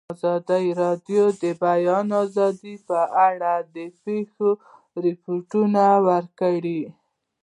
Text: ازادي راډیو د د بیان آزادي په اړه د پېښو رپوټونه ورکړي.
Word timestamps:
ازادي 0.13 0.65
راډیو 0.81 1.23
د 1.33 1.35
د 1.41 1.43
بیان 1.63 2.07
آزادي 2.23 2.75
په 2.87 2.99
اړه 3.27 3.53
د 3.75 3.77
پېښو 4.03 4.49
رپوټونه 5.03 5.83
ورکړي. 6.07 6.81